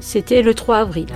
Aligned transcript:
C'était 0.00 0.42
le 0.42 0.52
3 0.52 0.80
avril. 0.80 1.06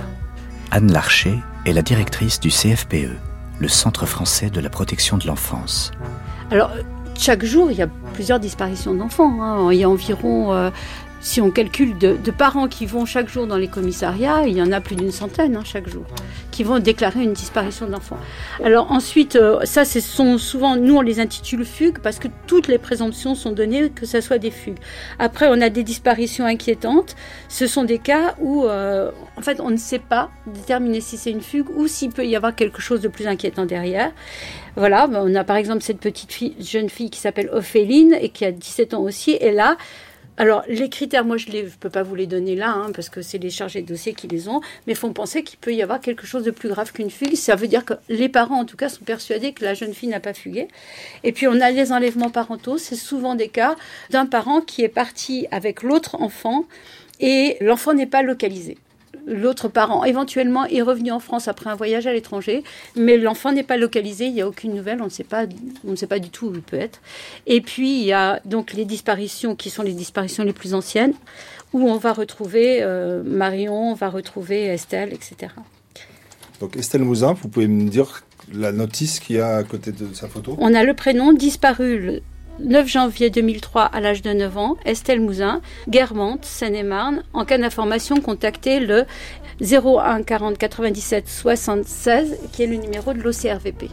Anne 0.71 0.91
Larcher 0.91 1.35
est 1.67 1.73
la 1.73 1.83
directrice 1.83 2.39
du 2.39 2.49
CFPE, 2.49 3.11
le 3.59 3.67
Centre 3.67 4.07
français 4.07 4.49
de 4.49 4.61
la 4.61 4.69
protection 4.71 5.19
de 5.19 5.27
l'enfance. 5.27 5.91
Alors, 6.49 6.71
chaque 7.17 7.43
jour, 7.45 7.71
il 7.71 7.77
y 7.77 7.81
a 7.81 7.87
plusieurs 8.13 8.39
disparitions 8.39 8.93
d'enfants. 8.93 9.41
hein. 9.41 9.71
Il 9.71 9.79
y 9.79 9.83
a 9.83 9.89
environ, 9.89 10.53
euh, 10.53 10.69
si 11.25 11.41
on 11.41 11.49
calcule 11.49 11.97
de, 11.97 12.31
parents 12.31 12.67
qui 12.67 12.85
vont 12.85 13.07
chaque 13.07 13.29
jour 13.29 13.47
dans 13.47 13.57
les 13.57 13.67
commissariats, 13.67 14.43
il 14.45 14.55
y 14.55 14.61
en 14.61 14.71
a 14.71 14.79
plus 14.79 14.95
d'une 14.95 15.11
centaine 15.11 15.55
hein, 15.55 15.63
chaque 15.65 15.89
jour, 15.89 16.05
qui 16.51 16.63
vont 16.63 16.77
déclarer 16.77 17.23
une 17.23 17.33
disparition 17.33 17.87
d'enfants. 17.87 18.19
Alors 18.63 18.91
ensuite, 18.91 19.35
euh, 19.35 19.59
ça, 19.63 19.85
ce 19.85 19.99
sont 20.01 20.37
souvent, 20.37 20.75
nous 20.75 20.97
on 20.97 21.01
les 21.01 21.19
intitule 21.19 21.65
fugues 21.65 21.97
parce 21.97 22.19
que 22.19 22.27
toutes 22.45 22.67
les 22.67 22.77
présomptions 22.77 23.33
sont 23.33 23.51
données 23.53 23.89
que 23.89 24.05
ce 24.05 24.21
soit 24.21 24.37
des 24.37 24.51
fugues. 24.51 24.77
Après, 25.17 25.47
on 25.49 25.59
a 25.61 25.69
des 25.69 25.81
disparitions 25.81 26.45
inquiétantes. 26.45 27.15
Ce 27.49 27.65
sont 27.65 27.85
des 27.85 27.97
cas 27.97 28.35
où, 28.39 28.65
euh, 28.65 29.09
en 29.35 29.41
fait, 29.41 29.59
on 29.59 29.71
ne 29.71 29.77
sait 29.77 29.97
pas 29.97 30.29
déterminer 30.45 31.01
si 31.01 31.17
c'est 31.17 31.31
une 31.31 31.41
fugue 31.41 31.71
ou 31.75 31.87
s'il 31.87 32.11
peut 32.11 32.27
y 32.27 32.35
avoir 32.35 32.53
quelque 32.53 32.81
chose 32.81 33.01
de 33.01 33.07
plus 33.07 33.25
inquiétant 33.25 33.65
derrière. 33.65 34.11
Voilà, 34.75 35.07
ben, 35.07 35.23
on 35.25 35.33
a 35.33 35.43
par 35.43 35.55
exemple 35.55 35.81
cette 35.81 35.99
petite 35.99 36.61
jeune 36.63 36.89
fille 36.89 37.09
qui 37.09 37.19
s'appelle 37.19 37.49
Ophéline 37.51 38.15
et 38.21 38.29
qui 38.29 38.45
a 38.45 38.51
17 38.51 38.93
ans 38.93 39.01
aussi. 39.01 39.31
Et 39.31 39.51
là, 39.51 39.75
alors 40.37 40.63
les 40.67 40.89
critères, 40.89 41.23
moi 41.23 41.37
je 41.37 41.49
ne 41.49 41.69
peux 41.79 41.89
pas 41.89 42.03
vous 42.03 42.15
les 42.15 42.27
donner 42.27 42.55
là, 42.55 42.71
hein, 42.71 42.91
parce 42.93 43.09
que 43.09 43.21
c'est 43.21 43.37
les 43.37 43.49
chargés 43.49 43.81
de 43.81 43.87
dossier 43.87 44.13
qui 44.13 44.27
les 44.27 44.49
ont, 44.49 44.59
mais 44.85 44.93
font 44.93 45.13
penser 45.13 45.43
qu'il 45.43 45.57
peut 45.59 45.73
y 45.73 45.81
avoir 45.81 46.01
quelque 46.01 46.27
chose 46.27 46.43
de 46.43 46.51
plus 46.51 46.67
grave 46.67 46.91
qu'une 46.91 47.09
fugue. 47.09 47.35
Ça 47.35 47.55
veut 47.55 47.67
dire 47.67 47.85
que 47.85 47.93
les 48.09 48.27
parents, 48.27 48.59
en 48.59 48.65
tout 48.65 48.75
cas, 48.75 48.89
sont 48.89 49.05
persuadés 49.05 49.53
que 49.53 49.63
la 49.63 49.73
jeune 49.73 49.93
fille 49.93 50.09
n'a 50.09 50.19
pas 50.19 50.33
fugué. 50.33 50.67
Et 51.23 51.31
puis 51.31 51.47
on 51.47 51.61
a 51.61 51.71
les 51.71 51.91
enlèvements 51.93 52.29
parentaux. 52.29 52.77
C'est 52.77 52.95
souvent 52.95 53.35
des 53.35 53.47
cas 53.47 53.75
d'un 54.09 54.25
parent 54.25 54.61
qui 54.61 54.83
est 54.83 54.89
parti 54.89 55.47
avec 55.51 55.83
l'autre 55.83 56.21
enfant 56.21 56.65
et 57.21 57.57
l'enfant 57.61 57.93
n'est 57.93 58.05
pas 58.05 58.21
localisé 58.21 58.77
l'autre 59.27 59.67
parent 59.67 60.03
éventuellement 60.03 60.65
est 60.65 60.81
revenu 60.81 61.11
en 61.11 61.19
France 61.19 61.47
après 61.47 61.69
un 61.69 61.75
voyage 61.75 62.07
à 62.07 62.13
l'étranger, 62.13 62.63
mais 62.95 63.17
l'enfant 63.17 63.51
n'est 63.51 63.63
pas 63.63 63.77
localisé, 63.77 64.25
il 64.25 64.33
n'y 64.33 64.41
a 64.41 64.47
aucune 64.47 64.73
nouvelle, 64.73 65.01
on 65.01 65.05
ne 65.05 65.09
sait 65.09 65.23
pas, 65.23 65.45
on 65.85 65.91
ne 65.91 65.95
sait 65.95 66.07
pas 66.07 66.19
du 66.19 66.29
tout 66.29 66.47
où 66.47 66.53
il 66.53 66.61
peut 66.61 66.77
être. 66.77 67.01
Et 67.47 67.61
puis 67.61 67.99
il 67.99 68.05
y 68.05 68.13
a 68.13 68.39
donc 68.45 68.73
les 68.73 68.85
disparitions 68.85 69.55
qui 69.55 69.69
sont 69.69 69.83
les 69.83 69.93
disparitions 69.93 70.43
les 70.43 70.53
plus 70.53 70.73
anciennes, 70.73 71.13
où 71.73 71.89
on 71.89 71.97
va 71.97 72.13
retrouver 72.13 72.79
euh, 72.81 73.21
Marion, 73.23 73.91
on 73.91 73.95
va 73.95 74.09
retrouver 74.09 74.65
Estelle, 74.65 75.13
etc. 75.13 75.51
Donc 76.59 76.77
Estelle 76.77 77.03
Mouzin, 77.03 77.33
vous 77.33 77.49
pouvez 77.49 77.67
me 77.67 77.89
dire 77.89 78.23
la 78.53 78.71
notice 78.71 79.19
qu'il 79.19 79.37
y 79.37 79.39
a 79.39 79.57
à 79.57 79.63
côté 79.63 79.91
de 79.91 80.13
sa 80.13 80.27
photo? 80.27 80.55
On 80.59 80.73
a 80.73 80.83
le 80.83 80.93
prénom 80.93 81.33
disparu 81.33 82.21
9 82.59 82.87
janvier 82.87 83.29
2003 83.29 83.83
à 83.83 83.99
l'âge 83.99 84.21
de 84.21 84.31
9 84.31 84.57
ans, 84.57 84.77
Estelle 84.85 85.19
Mouzin, 85.19 85.61
Guermantes, 85.89 86.45
Seine-et-Marne. 86.45 87.23
En 87.33 87.45
cas 87.45 87.57
d'information, 87.57 88.21
contactez 88.21 88.79
le 88.79 89.05
01 89.61 90.23
40 90.23 90.57
97 90.57 91.27
76, 91.27 92.37
qui 92.51 92.63
est 92.63 92.67
le 92.67 92.77
numéro 92.77 93.13
de 93.13 93.21
l'OCRVP. 93.21 93.89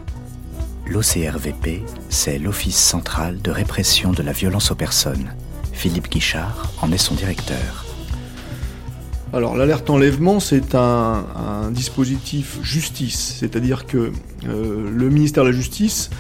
L'OCRVP, 0.87 1.83
c'est 2.09 2.39
l'Office 2.39 2.79
central 2.79 3.41
de 3.41 3.51
répression 3.51 4.13
de 4.13 4.23
la 4.23 4.33
violence 4.33 4.71
aux 4.71 4.77
personnes. 4.77 5.35
Philippe 5.73 6.09
Guichard 6.09 6.73
en 6.83 6.93
est 6.93 6.99
son 6.99 7.15
directeur. 7.15 7.87
Alors 9.33 9.57
l'alerte 9.57 9.89
enlèvement, 9.89 10.41
c'est 10.41 10.75
un, 10.75 11.25
un 11.35 11.71
dispositif 11.71 12.59
justice, 12.63 13.37
c'est-à-dire 13.41 13.87
que 13.87 14.13
euh, 14.47 14.91
le 14.95 15.09
ministère 15.09 15.45
de 15.45 15.49
la 15.49 15.57
Justice 15.57 16.11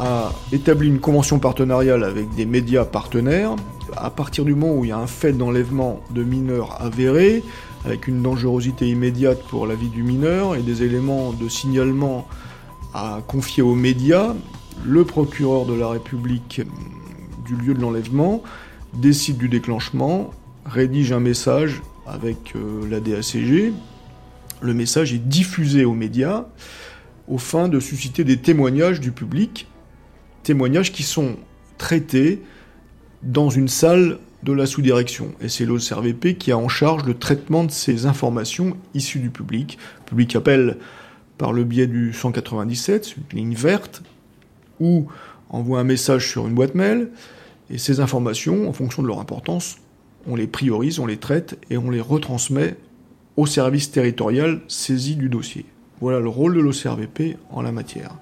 a 0.00 0.32
établi 0.50 0.88
une 0.88 0.98
convention 0.98 1.38
partenariale 1.38 2.04
avec 2.04 2.34
des 2.34 2.46
médias 2.46 2.86
partenaires. 2.86 3.54
À 3.96 4.08
partir 4.08 4.46
du 4.46 4.54
moment 4.54 4.74
où 4.74 4.84
il 4.84 4.88
y 4.88 4.92
a 4.92 4.98
un 4.98 5.06
fait 5.06 5.32
d'enlèvement 5.32 6.00
de 6.10 6.24
mineurs 6.24 6.80
avéré, 6.80 7.42
avec 7.84 8.08
une 8.08 8.22
dangerosité 8.22 8.88
immédiate 8.88 9.42
pour 9.42 9.66
la 9.66 9.74
vie 9.74 9.88
du 9.88 10.02
mineur 10.02 10.56
et 10.56 10.62
des 10.62 10.82
éléments 10.84 11.32
de 11.32 11.48
signalement 11.48 12.26
à 12.94 13.20
confier 13.26 13.62
aux 13.62 13.74
médias, 13.74 14.34
le 14.86 15.04
procureur 15.04 15.66
de 15.66 15.74
la 15.74 15.88
République 15.88 16.62
du 17.46 17.54
lieu 17.56 17.74
de 17.74 17.80
l'enlèvement 17.80 18.42
décide 18.94 19.36
du 19.36 19.50
déclenchement, 19.50 20.30
rédige 20.64 21.12
un 21.12 21.20
message 21.20 21.82
avec 22.06 22.54
euh, 22.56 22.88
la 22.90 23.00
DACG. 23.00 23.72
Le 24.62 24.74
message 24.74 25.12
est 25.12 25.18
diffusé 25.18 25.84
aux 25.84 25.94
médias 25.94 26.46
aux 27.30 27.38
fins 27.38 27.68
de 27.68 27.78
susciter 27.78 28.24
des 28.24 28.38
témoignages 28.38 29.00
du 29.00 29.12
public, 29.12 29.68
témoignages 30.42 30.92
qui 30.92 31.02
sont 31.02 31.36
traités 31.78 32.42
dans 33.22 33.50
une 33.50 33.68
salle 33.68 34.18
de 34.42 34.52
la 34.52 34.66
sous-direction. 34.66 35.32
Et 35.40 35.48
c'est 35.48 35.66
l'OCRVP 35.66 36.36
qui 36.36 36.52
a 36.52 36.58
en 36.58 36.68
charge 36.68 37.04
le 37.04 37.14
traitement 37.14 37.64
de 37.64 37.70
ces 37.70 38.06
informations 38.06 38.76
issues 38.94 39.18
du 39.18 39.30
public. 39.30 39.78
Le 40.00 40.04
public 40.10 40.36
appelle 40.36 40.78
par 41.38 41.52
le 41.52 41.64
biais 41.64 41.86
du 41.86 42.12
197, 42.12 43.16
une 43.32 43.38
ligne 43.38 43.54
verte, 43.54 44.02
ou 44.78 45.08
envoie 45.48 45.80
un 45.80 45.84
message 45.84 46.28
sur 46.28 46.46
une 46.46 46.54
boîte 46.54 46.74
mail. 46.74 47.10
Et 47.70 47.78
ces 47.78 48.00
informations, 48.00 48.68
en 48.68 48.72
fonction 48.72 49.02
de 49.02 49.08
leur 49.08 49.20
importance, 49.20 49.76
on 50.26 50.36
les 50.36 50.46
priorise, 50.46 50.98
on 50.98 51.06
les 51.06 51.16
traite 51.18 51.58
et 51.70 51.76
on 51.76 51.90
les 51.90 52.00
retransmet 52.00 52.76
au 53.36 53.46
service 53.46 53.90
territorial 53.90 54.60
saisi 54.68 55.16
du 55.16 55.28
dossier. 55.28 55.64
Voilà 56.00 56.20
le 56.20 56.28
rôle 56.28 56.54
de 56.54 56.60
l'OCRVP 56.60 57.36
en 57.50 57.62
la 57.62 57.72
matière. 57.72 58.16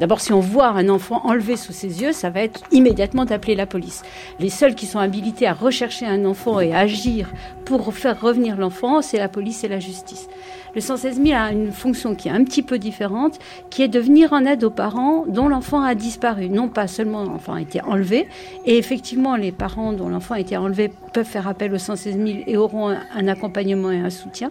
D'abord, 0.00 0.20
si 0.20 0.32
on 0.32 0.40
voit 0.40 0.68
un 0.68 0.88
enfant 0.88 1.20
enlevé 1.24 1.56
sous 1.56 1.72
ses 1.72 2.02
yeux, 2.02 2.12
ça 2.12 2.30
va 2.30 2.42
être 2.42 2.62
immédiatement 2.72 3.24
d'appeler 3.24 3.54
la 3.54 3.66
police. 3.66 4.02
Les 4.40 4.50
seuls 4.50 4.74
qui 4.74 4.86
sont 4.86 4.98
habilités 4.98 5.46
à 5.46 5.54
rechercher 5.54 6.06
un 6.06 6.24
enfant 6.24 6.60
et 6.60 6.74
à 6.74 6.80
agir 6.80 7.30
pour 7.64 7.94
faire 7.94 8.20
revenir 8.20 8.56
l'enfant, 8.56 9.02
c'est 9.02 9.18
la 9.18 9.28
police 9.28 9.62
et 9.64 9.68
la 9.68 9.80
justice. 9.80 10.28
Le 10.74 10.80
116 10.80 11.22
000 11.22 11.38
a 11.38 11.52
une 11.52 11.70
fonction 11.70 12.16
qui 12.16 12.28
est 12.28 12.32
un 12.32 12.42
petit 12.42 12.62
peu 12.62 12.78
différente, 12.78 13.38
qui 13.70 13.82
est 13.82 13.88
de 13.88 14.00
venir 14.00 14.32
en 14.32 14.44
aide 14.44 14.64
aux 14.64 14.70
parents 14.70 15.24
dont 15.28 15.46
l'enfant 15.46 15.82
a 15.82 15.94
disparu. 15.94 16.48
Non 16.48 16.68
pas 16.68 16.88
seulement 16.88 17.22
l'enfant 17.22 17.54
a 17.54 17.60
été 17.60 17.80
enlevé, 17.80 18.26
et 18.66 18.76
effectivement 18.76 19.36
les 19.36 19.52
parents 19.52 19.92
dont 19.92 20.08
l'enfant 20.08 20.34
a 20.34 20.40
été 20.40 20.56
enlevé 20.56 20.90
peuvent 21.12 21.24
faire 21.24 21.46
appel 21.46 21.72
au 21.72 21.78
116 21.78 22.16
000 22.16 22.28
et 22.48 22.56
auront 22.56 22.88
un, 22.88 23.28
accompagnement 23.28 23.92
et 23.92 24.00
un 24.00 24.10
soutien. 24.10 24.50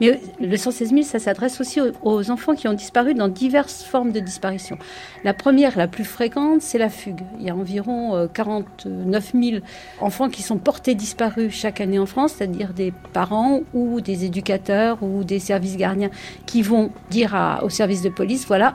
Mais 0.00 0.20
le 0.40 0.56
116 0.58 0.90
000, 0.90 1.02
ça 1.04 1.18
s'adresse 1.18 1.58
aussi 1.60 1.80
aux, 1.80 2.30
enfants 2.30 2.54
qui 2.54 2.68
ont 2.68 2.74
disparu 2.74 3.14
dans 3.14 3.28
diverses 3.28 3.82
formes 3.82 4.12
de 4.12 4.20
disparition. 4.20 4.76
La 5.24 5.32
première, 5.32 5.78
la 5.78 5.88
plus 5.88 6.04
fréquente, 6.04 6.60
c'est 6.60 6.76
la 6.76 6.90
fugue. 6.90 7.22
Il 7.40 7.46
y 7.46 7.50
a 7.50 7.56
environ 7.56 8.28
49 8.34 9.32
euh, 9.34 9.40
000 9.40 9.64
enfants 10.00 10.28
qui 10.28 10.42
sont 10.42 10.58
portés 10.58 10.94
disparus 10.94 11.54
chaque 11.54 11.80
année 11.80 11.98
en 11.98 12.06
France, 12.06 12.34
c'est-à-dire 12.36 12.74
des 12.74 12.92
parents 13.14 13.60
ou 13.72 14.02
des 14.02 14.26
éducateurs 14.26 15.02
ou 15.02 15.24
des 15.24 15.38
services 15.38 15.61
gardiens 15.76 16.10
qui 16.46 16.62
vont 16.62 16.90
dire 17.10 17.60
au 17.62 17.68
service 17.68 18.02
de 18.02 18.08
police, 18.08 18.46
voilà, 18.46 18.74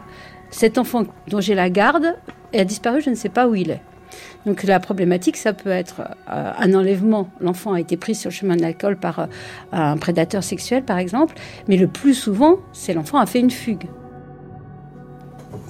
cet 0.50 0.78
enfant 0.78 1.04
dont 1.28 1.42
j'ai 1.42 1.56
la 1.56 1.70
garde 1.70 2.16
a 2.54 2.64
disparu, 2.64 3.02
je 3.02 3.10
ne 3.10 3.16
sais 3.16 3.30
pas 3.30 3.48
où 3.48 3.56
il 3.56 3.72
est. 3.72 3.82
Donc 4.46 4.64
la 4.64 4.80
problématique, 4.80 5.36
ça 5.36 5.54
peut 5.54 5.70
être 5.70 6.02
euh, 6.32 6.52
un 6.58 6.74
enlèvement. 6.74 7.30
L'enfant 7.42 7.74
a 7.74 7.82
été 7.82 7.98
pris 7.98 8.16
sur 8.16 8.30
le 8.30 8.34
chemin 8.34 8.56
de 8.56 8.62
l'école 8.62 8.98
par 8.98 9.20
euh, 9.20 9.26
un 9.72 9.98
prédateur 9.98 10.44
sexuel, 10.44 10.84
par 10.84 10.98
exemple. 10.98 11.36
Mais 11.68 11.76
le 11.76 11.88
plus 11.88 12.14
souvent, 12.14 12.58
c'est 12.72 12.94
l'enfant 12.94 13.18
a 13.18 13.26
fait 13.26 13.40
une 13.40 13.52
fugue. 13.52 13.88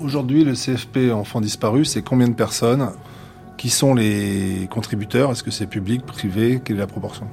Aujourd'hui, 0.02 0.44
le 0.44 0.54
CFP 0.54 1.12
enfant 1.12 1.42
disparu, 1.42 1.86
c'est 1.86 2.04
combien 2.04 2.28
de 2.28 2.36
personnes 2.36 2.92
Qui 3.58 3.70
sont 3.70 3.96
les 3.96 4.68
contributeurs? 4.70 5.31
Est-ce 5.31 5.44
que 5.44 5.52
c'est 5.52 5.68
public, 5.68 6.06
privé? 6.06 6.62
Quelle 6.63 6.75
est 6.75 6.80
la 6.80 6.88
proportion? 6.88 7.28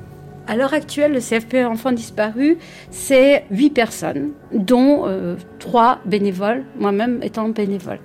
À 0.47 0.57
l'heure 0.57 0.75
actuelle, 0.75 1.13
le 1.13 1.21
CFP 1.21 1.65
Enfants 1.67 1.93
Disparus, 1.93 2.57
c'est 2.91 3.45
8 3.51 3.71
personnes, 3.71 4.33
dont 4.53 5.07
euh, 5.07 5.37
trois 5.59 5.75
3 5.75 6.01
bénévoles, 6.05 6.65
moi-même 6.79 7.21
étant 7.23 7.49
bénévole. 7.49 7.99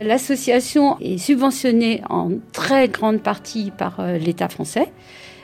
L'association 0.00 0.98
est 1.00 1.18
subventionnée 1.18 2.02
en 2.10 2.30
très 2.52 2.88
grande 2.88 3.22
partie 3.22 3.70
par 3.70 4.00
euh, 4.00 4.18
l'État 4.18 4.48
français, 4.48 4.92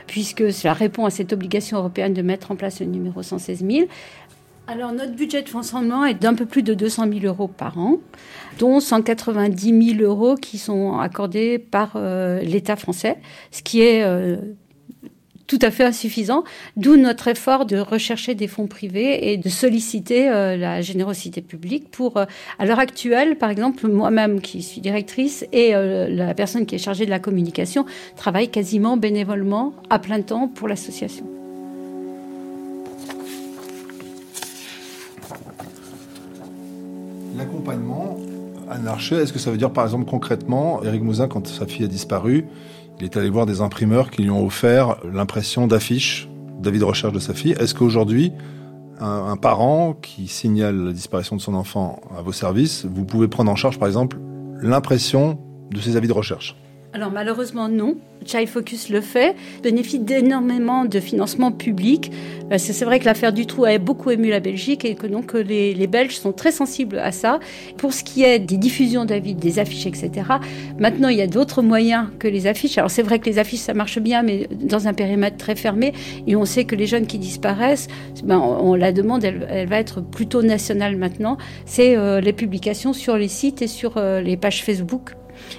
puisque 0.07 0.53
cela 0.53 0.75
répond 0.75 1.07
à 1.07 1.11
cette 1.11 1.33
obligation 1.33 1.79
européenne 1.79 2.13
de 2.13 2.23
mettre 2.23 2.51
en 2.51 2.57
place 2.57 2.81
le 2.81 2.87
numéro 2.87 3.23
116 3.23 3.65
000. 3.65 3.87
Alors 4.67 4.93
notre 4.93 5.13
budget 5.13 5.43
de 5.43 5.49
fonctionnement 5.49 6.05
est 6.05 6.15
d'un 6.15 6.35
peu 6.35 6.47
plus 6.47 6.63
de 6.63 6.75
200 6.75 7.07
000 7.21 7.27
euros 7.27 7.49
par 7.49 7.79
an, 7.79 7.99
dont 8.59 8.79
190 8.79 9.97
000 9.97 10.03
euros 10.03 10.37
qui 10.37 10.59
sont 10.59 10.99
accordés 10.99 11.59
par 11.59 11.93
euh, 11.97 12.41
l'État 12.41 12.77
français, 12.77 13.19
ce 13.51 13.63
qui 13.63 13.83
est 13.83 14.03
tout 15.53 15.59
à 15.61 15.71
fait 15.71 15.85
insuffisant, 15.85 16.45
d'où 16.79 16.97
notre 16.97 17.29
effort 17.29 17.67
de 17.67 17.77
rechercher 17.77 18.35
des 18.35 18.49
fonds 18.49 18.67
privés 18.67 19.33
et 19.33 19.37
de 19.37 19.51
solliciter 19.51 20.31
euh, 20.31 20.57
la 20.57 20.81
générosité 20.81 21.43
publique 21.43 21.91
pour, 21.91 22.17
euh, 22.17 22.25
à 22.59 22.65
l'heure 22.65 22.79
actuelle, 22.79 23.37
par 23.37 23.51
exemple, 23.51 23.87
moi-même 23.87 24.41
qui 24.41 24.63
suis 24.63 24.81
directrice 24.81 25.45
et 25.53 25.75
euh, 25.75 26.09
la 26.09 26.33
personne 26.33 26.65
qui 26.65 26.75
est 26.75 26.79
chargée 26.79 27.05
de 27.05 27.11
la 27.11 27.19
communication 27.19 27.85
travaille 28.17 28.49
quasiment 28.49 28.97
bénévolement 28.97 29.75
à 29.91 29.99
plein 29.99 30.23
temps 30.23 30.49
pour 30.49 30.69
l'association. 30.69 31.27
L'accompagnement, 37.37 38.17
Anne 38.71 38.87
Larcher, 38.87 39.17
est-ce 39.17 39.35
que 39.35 39.39
ça 39.39 39.51
veut 39.51 39.59
dire 39.59 39.71
par 39.71 39.85
exemple 39.85 40.07
concrètement, 40.07 40.83
Eric 40.83 41.03
Mouzin, 41.03 41.29
quand 41.29 41.47
sa 41.47 41.67
fille 41.67 41.85
a 41.85 41.89
disparu, 41.89 42.47
il 43.03 43.07
est 43.07 43.17
allé 43.17 43.31
voir 43.31 43.47
des 43.47 43.61
imprimeurs 43.61 44.13
qui 44.13 44.23
lui 44.23 44.31
ont 44.31 44.47
offert 44.47 44.99
l'impression 45.13 45.67
d'affiches 45.67 46.29
d'avis 46.61 46.79
de 46.79 46.85
recherche 46.85 47.13
de 47.13 47.19
sa 47.19 47.35
fille. 47.35 47.51
Est-ce 47.59 47.75
qu'aujourd'hui, 47.75 48.31
un, 49.01 49.37
parent 49.37 49.95
qui 49.95 50.29
signale 50.29 50.77
la 50.77 50.93
disparition 50.93 51.35
de 51.35 51.41
son 51.41 51.55
enfant 51.55 52.01
à 52.17 52.23
vos 52.23 52.31
services, 52.31 52.85
vous 52.85 53.05
pouvez 53.05 53.27
prendre 53.27 53.51
en 53.51 53.57
charge, 53.57 53.81
par 53.81 53.89
exemple, 53.89 54.19
l'impression 54.61 55.41
de 55.73 55.81
ses 55.81 55.97
avis 55.97 56.07
de 56.07 56.13
recherche? 56.13 56.55
Alors 56.93 57.11
malheureusement 57.11 57.69
non. 57.69 57.97
Child 58.25 58.49
Focus 58.49 58.89
le 58.89 59.01
fait, 59.01 59.35
bénéficie 59.65 59.99
d'énormément 59.99 60.85
de 60.85 61.01
financement 61.01 61.51
public. 61.51 62.13
Euh, 62.53 62.59
c'est 62.59 62.85
vrai 62.85 63.01
que 63.01 63.05
l'affaire 63.05 63.33
du 63.33 63.47
trou 63.47 63.65
a 63.65 63.77
beaucoup 63.79 64.11
ému 64.11 64.29
la 64.31 64.39
Belgique 64.39 64.85
et 64.85 64.95
que 64.95 65.09
donc 65.09 65.35
euh, 65.35 65.43
les, 65.43 65.75
les, 65.75 65.87
Belges 65.89 66.15
sont 66.15 66.33
très 66.33 66.53
sensibles 66.53 66.99
à 66.99 67.11
ça. 67.11 67.41
Pour 67.79 67.93
ce 67.93 68.05
qui 68.05 68.23
est 68.23 68.39
des 68.39 68.59
diffusions 68.59 69.05
d'avis, 69.05 69.35
des 69.35 69.59
affiches, 69.59 69.87
etc. 69.87 70.11
Maintenant, 70.79 71.09
il 71.09 71.17
y 71.17 71.23
a 71.23 71.27
d'autres 71.27 71.63
moyens 71.63 72.07
que 72.21 72.29
les 72.29 72.47
affiches. 72.47 72.79
Alors 72.79 72.91
c'est 72.93 73.03
vrai 73.03 73.19
que 73.19 73.27
les 73.27 73.39
affiches 73.39 73.61
ça 73.61 73.75
marche 73.75 73.99
bien, 73.99 74.23
mais 74.23 74.49
dans 74.53 74.87
un 74.87 74.95
périmètre 74.95 75.37
très 75.37 75.57
fermé. 75.57 75.93
Et 76.29 76.37
on 76.37 76.45
sait 76.45 76.65
que 76.65 76.77
les 76.77 76.87
jeunes 76.87 77.07
qui 77.07 77.19
disparaissent, 77.19 77.89
ben, 78.23 78.39
on, 78.39 78.75
la 78.75 78.93
demande, 78.93 79.25
elle, 79.25 79.67
va 79.67 79.79
être 79.79 80.01
plutôt 80.01 80.43
nationale 80.43 80.97
maintenant. 80.97 81.39
C'est 81.65 81.97
euh, 81.97 82.21
les 82.21 82.33
publications 82.33 82.93
sur 82.93 83.17
les 83.17 83.29
sites 83.29 83.63
et 83.63 83.67
sur 83.67 83.99
les 83.99 84.37
pages 84.37 84.63
Facebook 84.63 85.15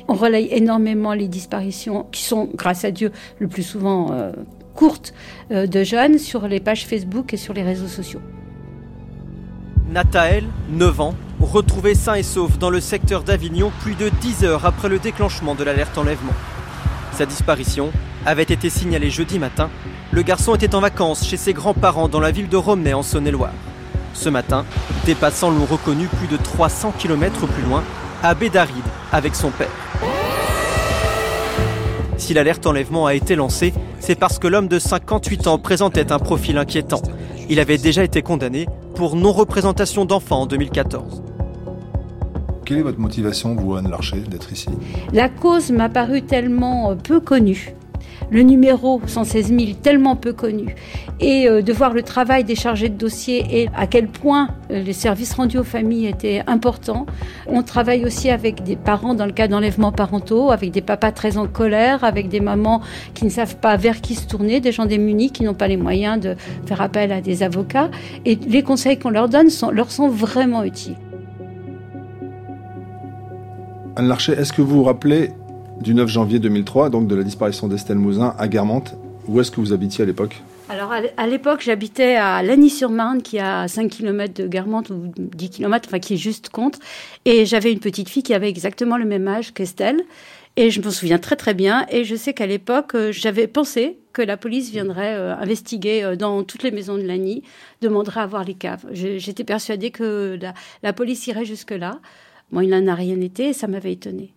on 0.07 0.13
relaye 0.13 0.47
énormément 0.51 1.13
les 1.13 1.27
disparitions 1.27 2.05
qui 2.11 2.23
sont, 2.23 2.49
grâce 2.55 2.85
à 2.85 2.91
Dieu, 2.91 3.11
le 3.39 3.47
plus 3.47 3.63
souvent 3.63 4.11
euh, 4.11 4.31
courtes 4.75 5.13
euh, 5.51 5.67
de 5.67 5.83
jeunes 5.83 6.17
sur 6.17 6.47
les 6.47 6.59
pages 6.59 6.85
Facebook 6.85 7.33
et 7.33 7.37
sur 7.37 7.53
les 7.53 7.63
réseaux 7.63 7.87
sociaux. 7.87 8.21
Nathael, 9.89 10.45
9 10.71 11.01
ans, 11.01 11.15
retrouvé 11.39 11.93
sain 11.93 12.15
et 12.15 12.23
sauf 12.23 12.57
dans 12.57 12.69
le 12.69 12.79
secteur 12.79 13.23
d'Avignon 13.23 13.71
plus 13.81 13.95
de 13.95 14.09
10 14.09 14.43
heures 14.43 14.65
après 14.65 14.89
le 14.89 14.97
déclenchement 14.97 15.55
de 15.55 15.63
l'alerte 15.63 15.97
enlèvement. 15.97 16.33
Sa 17.11 17.25
disparition 17.25 17.91
avait 18.25 18.43
été 18.43 18.69
signalée 18.69 19.09
jeudi 19.09 19.37
matin. 19.37 19.69
Le 20.11 20.21
garçon 20.23 20.55
était 20.55 20.73
en 20.73 20.79
vacances 20.79 21.27
chez 21.27 21.37
ses 21.37 21.53
grands-parents 21.53 22.07
dans 22.07 22.19
la 22.19 22.31
ville 22.31 22.49
de 22.49 22.57
Romney 22.57 22.93
en 22.93 23.03
Saône-et-Loire. 23.03 23.53
Ce 24.13 24.29
matin, 24.29 24.65
des 25.05 25.15
passants 25.15 25.51
l'ont 25.51 25.65
reconnu 25.65 26.07
plus 26.07 26.27
de 26.27 26.37
300 26.37 26.93
km 26.97 27.45
plus 27.47 27.63
loin 27.63 27.83
à 28.23 28.33
Bédaride 28.33 28.85
avec 29.11 29.35
son 29.35 29.51
père. 29.51 29.67
Si 32.17 32.33
l'alerte 32.33 32.65
enlèvement 32.65 33.05
a 33.05 33.13
été 33.13 33.35
lancée, 33.35 33.73
c'est 33.99 34.15
parce 34.17 34.39
que 34.39 34.47
l'homme 34.47 34.69
de 34.69 34.79
58 34.79 35.47
ans 35.47 35.59
présentait 35.59 36.13
un 36.13 36.19
profil 36.19 36.57
inquiétant. 36.57 37.01
Il 37.49 37.59
avait 37.59 37.77
déjà 37.77 38.03
été 38.03 38.21
condamné 38.21 38.65
pour 38.95 39.17
non-représentation 39.17 40.05
d'enfants 40.05 40.41
en 40.41 40.45
2014. 40.45 41.21
Quelle 42.65 42.77
est 42.77 42.83
votre 42.83 42.99
motivation, 42.99 43.55
vous, 43.55 43.75
Anne 43.75 43.89
Larcher, 43.89 44.21
d'être 44.21 44.53
ici? 44.53 44.69
La 45.11 45.27
cause 45.27 45.71
m'a 45.71 45.89
paru 45.89 46.21
tellement 46.21 46.95
peu 46.95 47.19
connue 47.19 47.75
le 48.31 48.41
numéro 48.41 49.01
116 49.05 49.47
000 49.47 49.59
tellement 49.81 50.15
peu 50.15 50.33
connu 50.33 50.75
et 51.19 51.47
euh, 51.47 51.61
de 51.61 51.73
voir 51.73 51.93
le 51.93 52.03
travail 52.03 52.43
des 52.43 52.55
chargés 52.55 52.89
de 52.89 52.97
dossier 52.97 53.45
et 53.49 53.69
à 53.75 53.87
quel 53.87 54.07
point 54.07 54.49
euh, 54.71 54.81
les 54.81 54.93
services 54.93 55.33
rendus 55.33 55.57
aux 55.57 55.63
familles 55.63 56.07
étaient 56.07 56.43
importants. 56.47 57.05
On 57.47 57.63
travaille 57.63 58.05
aussi 58.05 58.29
avec 58.29 58.63
des 58.63 58.75
parents 58.75 59.13
dans 59.13 59.25
le 59.25 59.31
cas 59.31 59.47
d'enlèvements 59.47 59.91
parentaux, 59.91 60.51
avec 60.51 60.71
des 60.71 60.81
papas 60.81 61.11
très 61.11 61.37
en 61.37 61.47
colère, 61.47 62.03
avec 62.03 62.29
des 62.29 62.39
mamans 62.39 62.81
qui 63.13 63.25
ne 63.25 63.29
savent 63.29 63.57
pas 63.57 63.77
vers 63.77 64.01
qui 64.01 64.15
se 64.15 64.27
tourner, 64.27 64.59
des 64.59 64.71
gens 64.71 64.85
démunis 64.85 65.31
qui 65.31 65.43
n'ont 65.43 65.53
pas 65.53 65.67
les 65.67 65.77
moyens 65.77 66.19
de 66.19 66.35
faire 66.65 66.81
appel 66.81 67.11
à 67.11 67.21
des 67.21 67.43
avocats. 67.43 67.89
Et 68.25 68.35
les 68.35 68.63
conseils 68.63 68.97
qu'on 68.97 69.09
leur 69.09 69.29
donne 69.29 69.49
leur 69.71 69.91
sont 69.91 70.07
vraiment 70.07 70.63
utiles. 70.63 70.95
Anne 73.95 74.07
Larcher, 74.07 74.33
est-ce 74.33 74.51
que 74.51 74.61
vous 74.61 74.77
vous 74.77 74.83
rappelez 74.83 75.31
du 75.83 75.93
9 75.93 76.09
janvier 76.09 76.39
2003, 76.39 76.89
donc 76.89 77.07
de 77.07 77.15
la 77.15 77.23
disparition 77.23 77.67
d'Estelle 77.67 77.97
Mouzin 77.97 78.33
à 78.39 78.47
Guermantes. 78.47 78.95
Où 79.27 79.39
est-ce 79.39 79.51
que 79.51 79.59
vous 79.59 79.73
habitiez 79.73 80.03
à 80.03 80.07
l'époque? 80.07 80.41
Alors 80.69 80.93
à 81.17 81.27
l'époque, 81.27 81.61
j'habitais 81.61 82.15
à 82.15 82.41
Lagny-sur-Marne, 82.41 83.21
qui 83.21 83.37
est 83.37 83.41
à 83.41 83.67
5 83.67 83.91
km 83.91 84.33
de 84.41 84.47
Guermantes, 84.47 84.89
ou 84.89 85.11
10 85.17 85.49
km, 85.49 85.87
enfin 85.89 85.99
qui 85.99 86.13
est 86.13 86.17
juste 86.17 86.49
contre. 86.49 86.79
Et 87.25 87.45
j'avais 87.45 87.71
une 87.71 87.79
petite 87.79 88.09
fille 88.09 88.23
qui 88.23 88.33
avait 88.33 88.49
exactement 88.49 88.97
le 88.97 89.05
même 89.05 89.27
âge 89.27 89.53
qu'Estelle. 89.53 90.01
Et 90.55 90.69
je 90.69 90.81
me 90.81 90.89
souviens 90.89 91.19
très 91.19 91.35
très 91.35 91.53
bien. 91.53 91.85
Et 91.89 92.05
je 92.05 92.15
sais 92.15 92.33
qu'à 92.33 92.45
l'époque, 92.45 92.95
euh, 92.95 93.11
j'avais 93.11 93.47
pensé 93.47 93.97
que 94.13 94.21
la 94.21 94.37
police 94.37 94.71
viendrait 94.71 95.15
euh, 95.15 95.35
investiguer 95.35 96.03
euh, 96.03 96.15
dans 96.15 96.43
toutes 96.43 96.63
les 96.63 96.71
maisons 96.71 96.95
de 96.95 97.01
Lagny, 97.03 97.43
demanderait 97.81 98.21
à 98.21 98.27
voir 98.27 98.43
les 98.43 98.53
caves. 98.53 98.85
J'étais 98.91 99.43
persuadée 99.43 99.91
que 99.91 100.37
la, 100.39 100.53
la 100.83 100.93
police 100.93 101.27
irait 101.27 101.45
jusque-là. 101.45 101.99
Bon, 102.51 102.61
il 102.61 102.69
n'en 102.69 102.87
a 102.87 102.95
rien 102.95 103.19
été 103.19 103.49
et 103.49 103.53
ça 103.53 103.67
m'avait 103.67 103.93
étonnée. 103.93 104.33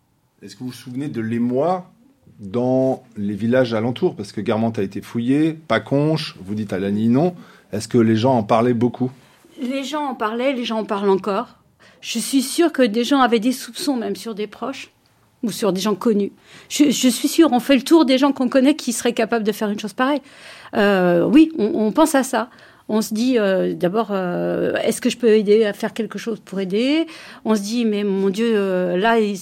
Est-ce 0.47 0.55
que 0.55 0.61
vous 0.61 0.67
vous 0.67 0.73
souvenez 0.73 1.09
de 1.09 1.21
l'émoi 1.21 1.91
dans 2.39 3.03
les 3.17 3.35
villages 3.35 3.75
alentours? 3.75 4.15
Parce 4.15 4.31
que 4.31 4.41
Guermantes 4.41 4.79
a 4.79 4.85
été 4.85 5.01
fouillé, 5.01 5.55
Paconche, 5.55 6.37
vous 6.41 6.55
dites 6.55 6.73
à 6.73 6.79
Lagny 6.79 7.09
non. 7.09 7.35
Est-ce 7.73 7.89
que 7.89 7.99
les 7.99 8.15
gens 8.15 8.35
en 8.37 8.45
parlaient 8.45 8.73
beaucoup? 8.73 9.11
Les 9.61 9.83
gens 9.83 10.05
en 10.05 10.15
parlaient, 10.15 10.53
les 10.53 10.65
gens 10.65 10.79
en 10.79 10.85
parlent 10.85 11.11
encore. 11.11 11.57
Je 12.01 12.21
suis 12.21 12.43
sûre 12.43 12.71
que 12.71 12.83
des 12.83 13.03
gens 13.03 13.19
avaient 13.19 13.41
des 13.41 13.51
soupçons 13.51 13.97
même 13.97 14.15
sur 14.15 14.37
des 14.37 14.47
proches 14.47 14.93
ou 15.43 15.51
sur 15.51 15.73
des 15.73 15.81
gens 15.81 15.97
connus. 15.97 16.31
Je, 16.69 16.91
suis 16.91 17.27
sûre, 17.27 17.49
on 17.51 17.59
fait 17.59 17.75
le 17.75 17.83
tour 17.83 18.05
des 18.05 18.17
gens 18.17 18.31
qu'on 18.31 18.49
connaît 18.49 18.77
qui 18.77 18.93
seraient 18.93 19.15
capables 19.15 19.45
de 19.45 19.51
faire 19.51 19.69
une 19.69 19.81
chose 19.81 19.95
pareille. 19.95 20.23
Euh, 20.77 21.25
oui, 21.25 21.51
on, 21.59 21.91
pense 21.91 22.15
à 22.15 22.23
ça. 22.23 22.51
On 22.89 23.03
se 23.03 23.15
dit 23.15 23.37
euh, 23.39 23.75
d'abord, 23.75 24.09
euh, 24.13 24.75
est-ce 24.77 25.01
que 25.01 25.11
je 25.11 25.17
peux 25.17 25.31
aider 25.31 25.65
à 25.65 25.73
faire 25.73 25.93
quelque 25.93 26.19
chose 26.19 26.39
pour 26.45 26.61
aider? 26.61 27.07
On 27.45 27.57
se 27.57 27.61
dit, 27.61 27.85
mais 27.85 28.05
mon 28.05 28.31
Dieu, 28.31 28.53
euh, 28.55 28.97
là, 28.97 29.19
il, 29.19 29.37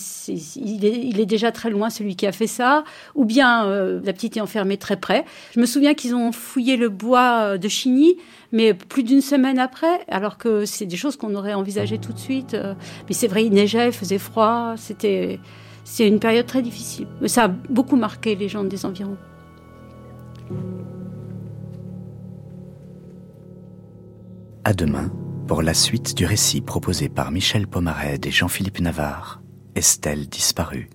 est, 0.85 1.27
déjà 1.27 1.53
très 1.53 1.69
loin, 1.69 1.91
celui 1.91 2.17
qui 2.17 2.27
a 2.27 2.33
fait 2.33 2.47
ça. 2.47 2.85
Ou 3.15 3.25
bien 3.25 3.67
la 3.67 4.13
petite 4.13 4.37
est 4.37 4.41
enfermée 4.41 4.77
très 4.77 4.97
près. 4.97 5.25
Je 5.55 5.61
me 5.61 5.67
souviens 5.67 5.95
qu'ils 5.95 6.15
ont 6.15 6.33
fouillé 6.33 6.77
le 6.77 6.89
bois 6.89 7.59
de 7.59 7.69
Chigny, 7.69 8.17
mais 8.53 8.73
plus 8.75 9.03
d'une 9.03 9.21
semaine 9.21 9.59
après, 9.59 10.01
alors 10.09 10.39
que 10.39 10.65
c'est 10.65 10.87
des 10.87 10.97
choses 10.97 11.17
qu'on 11.17 11.35
aurait 11.35 11.55
envisagées 11.55 11.99
tout 11.99 12.13
de 12.13 12.19
suite. 12.19 12.55
mais 13.09 13.15
c'est 13.15 13.29
vrai, 13.29 13.45
il 13.45 13.53
neigeait, 13.53 13.89
il 13.89 13.93
faisait 13.93 14.19
froid, 14.19 14.75
c'était 14.77 15.39
une 15.99 16.21
période 16.21 16.47
très 16.47 16.63
difficile. 16.63 17.07
Ça 17.27 17.45
a 17.45 17.49
beaucoup 17.49 17.97
marqué 17.97 18.37
les 18.37 18.49
gens 18.49 18.65
des 18.65 18.87
environs. 18.87 19.17
À 24.67 24.73
demain 24.73 25.13
pour 25.47 25.61
la 25.61 25.75
suite 25.75 26.17
du 26.17 26.25
récit 26.25 26.63
proposé 26.63 27.11
par 27.11 27.31
Michel 27.31 27.67
Pomarède 27.67 28.25
et 28.25 28.31
Jean-Philippe 28.31 28.81
Navarre, 28.81 29.43
Estelle 29.75 30.27
disparue. 30.27 30.89